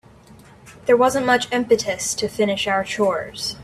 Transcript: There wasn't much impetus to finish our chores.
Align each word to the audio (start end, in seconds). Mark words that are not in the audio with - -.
There 0.87 0.97
wasn't 0.97 1.27
much 1.27 1.47
impetus 1.51 2.15
to 2.15 2.27
finish 2.27 2.65
our 2.65 2.83
chores. 2.83 3.55